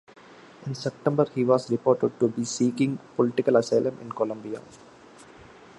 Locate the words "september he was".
0.73-1.69